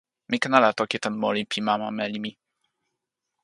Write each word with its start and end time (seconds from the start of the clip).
mi 0.29 0.37
ken 0.41 0.55
ala 0.57 0.77
toki 0.79 0.97
tan 1.03 1.15
moli 1.21 1.41
pi 1.51 1.59
mama 1.67 1.87
meli 1.97 2.17
mi. 2.23 2.31